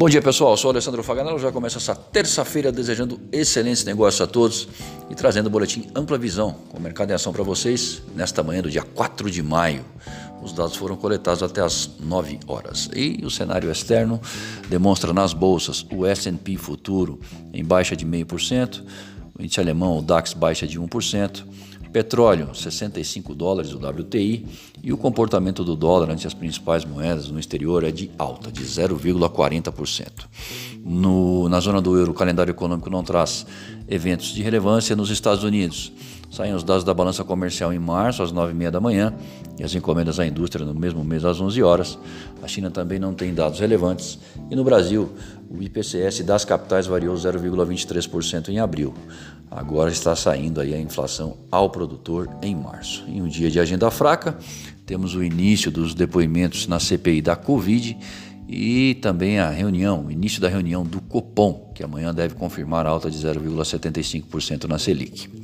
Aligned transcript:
Bom 0.00 0.08
dia 0.08 0.22
pessoal, 0.22 0.56
sou 0.56 0.70
Alessandro 0.70 1.02
Faganello, 1.02 1.38
já 1.38 1.52
começa 1.52 1.76
essa 1.76 1.94
terça-feira 1.94 2.72
desejando 2.72 3.20
excelentes 3.30 3.84
negócios 3.84 4.22
a 4.22 4.26
todos 4.26 4.66
e 5.10 5.14
trazendo 5.14 5.48
o 5.48 5.50
boletim 5.50 5.90
Ampla 5.94 6.16
Visão 6.16 6.56
com 6.70 6.78
o 6.78 6.80
mercado 6.80 7.10
em 7.10 7.12
ação 7.12 7.34
para 7.34 7.42
vocês 7.42 8.02
nesta 8.16 8.42
manhã 8.42 8.62
do 8.62 8.70
dia 8.70 8.82
4 8.82 9.30
de 9.30 9.42
maio. 9.42 9.84
Os 10.42 10.54
dados 10.54 10.74
foram 10.74 10.96
coletados 10.96 11.42
até 11.42 11.60
as 11.60 11.90
9 12.00 12.40
horas. 12.46 12.88
E 12.96 13.20
o 13.22 13.30
cenário 13.30 13.70
externo 13.70 14.18
demonstra 14.70 15.12
nas 15.12 15.34
bolsas 15.34 15.84
o 15.92 16.06
S&P 16.06 16.56
futuro 16.56 17.20
em 17.52 17.62
baixa 17.62 17.94
de 17.94 18.06
0,5%, 18.06 18.82
o 19.38 19.42
índice 19.42 19.60
alemão, 19.60 19.98
o 19.98 20.02
DAX, 20.02 20.32
baixa 20.32 20.66
de 20.66 20.80
1%, 20.80 21.44
Petróleo, 21.92 22.54
65 22.54 23.34
dólares 23.34 23.72
o 23.72 23.78
WTI 23.78 24.46
e 24.82 24.92
o 24.92 24.96
comportamento 24.96 25.64
do 25.64 25.74
dólar 25.74 26.10
ante 26.10 26.26
as 26.26 26.34
principais 26.34 26.84
moedas 26.84 27.28
no 27.28 27.38
exterior 27.38 27.82
é 27.82 27.90
de 27.90 28.10
alta, 28.16 28.50
de 28.50 28.62
0,40%. 28.62 30.26
Na 31.48 31.60
zona 31.60 31.80
do 31.80 31.98
euro, 31.98 32.12
o 32.12 32.14
calendário 32.14 32.50
econômico 32.50 32.88
não 32.88 33.02
traz 33.02 33.44
eventos 33.88 34.32
de 34.32 34.42
relevância 34.42 34.94
nos 34.94 35.10
Estados 35.10 35.42
Unidos. 35.42 35.92
Saem 36.30 36.54
os 36.54 36.62
dados 36.62 36.84
da 36.84 36.94
balança 36.94 37.24
comercial 37.24 37.72
em 37.72 37.78
março, 37.78 38.22
às 38.22 38.32
9h30 38.32 38.70
da 38.70 38.80
manhã, 38.80 39.12
e 39.58 39.64
as 39.64 39.74
encomendas 39.74 40.20
à 40.20 40.26
indústria 40.26 40.64
no 40.64 40.72
mesmo 40.72 41.04
mês, 41.04 41.24
às 41.24 41.40
11 41.40 41.60
horas. 41.60 41.98
A 42.40 42.46
China 42.46 42.70
também 42.70 43.00
não 43.00 43.12
tem 43.12 43.34
dados 43.34 43.58
relevantes. 43.58 44.16
E 44.48 44.54
no 44.54 44.62
Brasil, 44.62 45.10
o 45.50 45.60
IPCS 45.60 46.22
das 46.22 46.44
capitais 46.44 46.86
variou 46.86 47.16
0,23% 47.16 48.48
em 48.48 48.60
abril. 48.60 48.94
Agora 49.50 49.90
está 49.90 50.14
saindo 50.14 50.60
aí 50.60 50.72
a 50.72 50.80
inflação 50.80 51.36
ao 51.50 51.68
produtor 51.68 52.30
em 52.40 52.54
março. 52.54 53.04
Em 53.08 53.20
um 53.20 53.26
dia 53.26 53.50
de 53.50 53.58
agenda 53.58 53.90
fraca, 53.90 54.38
temos 54.86 55.16
o 55.16 55.24
início 55.24 55.68
dos 55.68 55.94
depoimentos 55.94 56.68
na 56.68 56.78
CPI 56.78 57.22
da 57.22 57.34
Covid 57.34 57.98
e 58.48 58.94
também 59.02 59.40
a 59.40 59.50
reunião, 59.50 60.06
o 60.06 60.10
início 60.12 60.40
da 60.40 60.48
reunião 60.48 60.84
do 60.84 61.00
Copom, 61.00 61.72
que 61.74 61.82
amanhã 61.82 62.14
deve 62.14 62.36
confirmar 62.36 62.86
a 62.86 62.90
alta 62.90 63.10
de 63.10 63.18
0,75% 63.18 64.68
na 64.68 64.78
Selic 64.78 65.39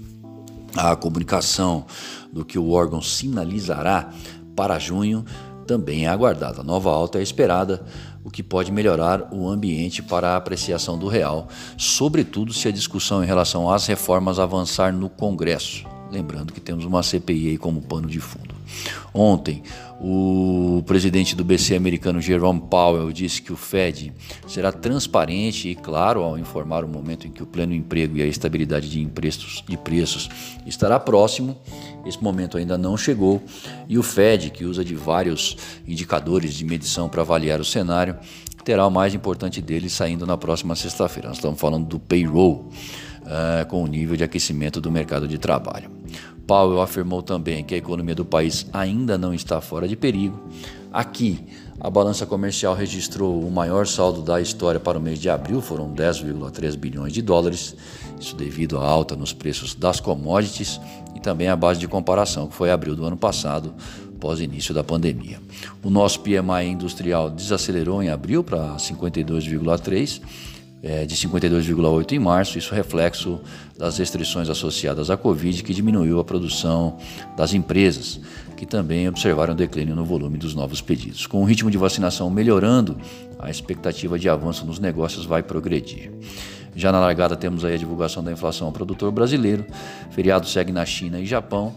a 0.77 0.95
comunicação 0.95 1.87
do 2.33 2.45
que 2.45 2.59
o 2.59 2.71
órgão 2.71 3.01
sinalizará 3.01 4.11
para 4.55 4.79
junho 4.79 5.25
também 5.67 6.07
é 6.07 6.09
aguardada. 6.09 6.61
A 6.61 6.65
nova 6.65 6.91
alta 6.91 7.19
é 7.19 7.23
esperada, 7.23 7.85
o 8.25 8.31
que 8.31 8.43
pode 8.43 8.71
melhorar 8.71 9.33
o 9.33 9.49
ambiente 9.49 10.03
para 10.03 10.31
a 10.31 10.37
apreciação 10.37 10.99
do 10.99 11.09
real, 11.09 11.49
sobretudo 11.77 12.53
se 12.53 12.69
a 12.69 12.73
discussão 12.73 13.23
em 13.23 13.27
relação 13.27 13.71
às 13.71 13.87
reformas 13.87 14.39
avançar 14.39 14.93
no 14.93 15.09
Congresso. 15.09 15.85
Lembrando 16.11 16.53
que 16.53 16.61
temos 16.61 16.85
uma 16.85 17.03
CPI 17.03 17.51
aí 17.51 17.59
como 17.59 17.83
pano 17.83 18.07
de 18.07 18.21
fundo. 18.21 18.55
Ontem, 19.17 19.63
o 19.99 20.83
presidente 20.85 21.35
do 21.35 21.43
BC 21.43 21.75
americano 21.75 22.21
Jerome 22.21 22.61
Powell 22.61 23.11
disse 23.11 23.41
que 23.41 23.51
o 23.51 23.57
Fed 23.57 24.13
será 24.47 24.71
transparente 24.71 25.71
e 25.71 25.75
claro 25.75 26.21
ao 26.21 26.39
informar 26.39 26.85
o 26.85 26.89
momento 26.89 27.27
em 27.27 27.31
que 27.31 27.43
o 27.43 27.47
pleno 27.47 27.73
emprego 27.73 28.19
e 28.19 28.23
a 28.23 28.27
estabilidade 28.27 28.91
de, 28.91 29.01
emprestos, 29.01 29.65
de 29.67 29.75
preços 29.79 30.29
estará 30.67 31.01
próximo. 31.01 31.57
Esse 32.05 32.23
momento 32.23 32.59
ainda 32.59 32.77
não 32.77 32.95
chegou 32.95 33.43
e 33.89 33.97
o 33.97 34.03
Fed, 34.03 34.51
que 34.51 34.67
usa 34.67 34.85
de 34.85 34.95
vários 34.95 35.57
indicadores 35.89 36.53
de 36.53 36.67
medição 36.67 37.09
para 37.09 37.23
avaliar 37.23 37.59
o 37.59 37.65
cenário, 37.65 38.17
terá 38.67 38.87
o 38.87 38.91
mais 38.91 39.15
importante 39.15 39.63
deles 39.63 39.95
saindo 39.95 40.27
na 40.27 40.37
próxima 40.37 40.77
sexta-feira. 40.77 41.29
Nós 41.29 41.39
estamos 41.39 41.59
falando 41.59 41.87
do 41.87 41.99
payroll, 41.99 42.71
uh, 43.23 43.67
com 43.67 43.83
o 43.83 43.87
nível 43.87 44.15
de 44.15 44.25
aquecimento 44.25 44.79
do 44.79 44.91
mercado 44.91 45.27
de 45.27 45.39
trabalho. 45.39 45.91
Powell 46.47 46.81
afirmou 46.81 47.23
também 47.23 47.65
que 47.65 47.75
a 47.75 47.79
economia 47.79 48.15
do 48.15 48.25
país 48.25 48.67
ainda 48.73 49.19
não 49.19 49.35
está 49.35 49.61
fora 49.61 49.89
de 49.89 49.97
perigo. 49.97 50.41
Aqui, 50.93 51.45
a 51.79 51.91
balança 51.91 52.25
comercial 52.25 52.75
registrou 52.75 53.43
o 53.43 53.51
maior 53.51 53.87
saldo 53.87 54.23
da 54.23 54.41
história 54.41 54.81
para 54.81 54.97
o 54.97 55.01
mês 55.01 55.19
de 55.19 55.29
abril, 55.29 55.61
foram 55.61 55.93
10,3 55.93 56.77
bilhões 56.77 57.13
de 57.13 57.21
dólares, 57.21 57.77
isso 58.19 58.35
devido 58.35 58.79
à 58.79 58.85
alta 58.85 59.15
nos 59.15 59.33
preços 59.33 59.75
das 59.75 60.01
commodities 60.01 60.81
e 61.15 61.21
também 61.21 61.49
à 61.49 61.57
base 61.57 61.81
de 61.81 61.87
comparação, 61.87 62.47
que 62.47 62.55
foi 62.55 62.71
abril 62.71 62.97
do 62.97 63.05
ano 63.05 63.17
passado, 63.17 63.75
pós 64.19 64.41
início 64.41 64.73
da 64.73 64.83
pandemia. 64.83 65.39
O 65.83 65.91
nosso 65.91 66.21
PMI 66.21 66.67
industrial 66.71 67.29
desacelerou 67.29 68.03
em 68.03 68.09
abril 68.09 68.43
para 68.43 68.77
52,3 68.77 70.23
é, 70.23 70.66
de 71.07 71.17
52,8 71.17 72.13
em 72.13 72.19
março, 72.19 72.59
isso 72.59 72.75
reflexo 72.75 73.41
das 73.77 73.99
restrições 73.99 74.49
associadas 74.49 75.11
à 75.11 75.17
Covid, 75.17 75.63
que 75.63 75.75
diminuiu 75.75 76.21
a 76.21 76.25
produção 76.25 76.97
das 77.37 77.53
empresas, 77.55 78.21
que 78.57 78.65
também 78.65 79.09
observaram 79.09 79.55
declínio 79.55 79.97
no 79.97 80.05
volume 80.05 80.39
dos 80.39 80.55
novos 80.55 80.81
pedidos. 80.81 81.27
Com 81.27 81.43
o 81.43 81.45
ritmo 81.45 81.71
de 81.71 81.77
vacinação 81.77 82.31
melhorando, 82.31 82.97
a 83.39 83.51
expectativa 83.51 84.19
de 84.19 84.29
avanço 84.29 84.65
nos 84.65 84.79
negócios 84.79 85.27
vai 85.27 85.43
progredir. 85.43 86.13
Já 86.75 86.93
na 86.93 87.01
largada 87.01 87.37
temos 87.37 87.65
aí 87.65 87.75
a 87.75 87.79
divulgação 87.79 88.23
da 88.23 88.31
inflação 88.31 88.67
ao 88.67 88.73
produtor 88.73 89.11
brasileiro, 89.11 89.65
feriado 90.11 90.47
segue 90.47 90.73
na 90.73 90.85
China 90.85 91.19
e 91.19 91.27
Japão, 91.27 91.75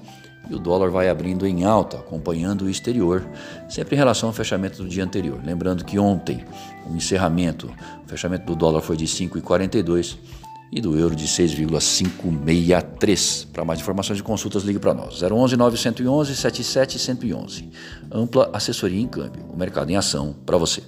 e 0.49 0.55
o 0.55 0.59
dólar 0.59 0.89
vai 0.89 1.09
abrindo 1.09 1.45
em 1.45 1.63
alta, 1.63 1.97
acompanhando 1.97 2.63
o 2.63 2.69
exterior, 2.69 3.25
sempre 3.69 3.95
em 3.95 3.97
relação 3.97 4.29
ao 4.29 4.33
fechamento 4.33 4.83
do 4.83 4.89
dia 4.89 5.03
anterior. 5.03 5.39
Lembrando 5.43 5.85
que 5.85 5.99
ontem, 5.99 6.43
o 6.89 6.95
encerramento, 6.95 7.71
o 8.05 8.09
fechamento 8.09 8.45
do 8.45 8.55
dólar 8.55 8.81
foi 8.81 8.97
de 8.97 9.05
5,42 9.05 10.17
e 10.71 10.81
do 10.81 10.97
euro 10.97 11.15
de 11.15 11.27
6,563. 11.27 13.47
Para 13.51 13.65
mais 13.65 13.79
informações 13.79 14.19
e 14.19 14.23
consultas, 14.23 14.63
ligue 14.63 14.79
para 14.79 14.93
nós. 14.93 15.21
011 15.21 15.57
911 15.57 16.35
77 16.35 16.99
111. 16.99 17.69
Ampla 18.11 18.49
assessoria 18.53 19.01
em 19.01 19.07
câmbio. 19.07 19.45
O 19.49 19.57
mercado 19.57 19.89
em 19.89 19.95
ação 19.95 20.35
para 20.45 20.57
você. 20.57 20.83